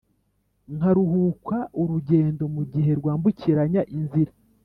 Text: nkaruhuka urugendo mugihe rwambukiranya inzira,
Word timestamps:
nkaruhuka 0.75 1.57
urugendo 1.81 2.43
mugihe 2.55 2.91
rwambukiranya 2.99 3.81
inzira, 3.97 4.31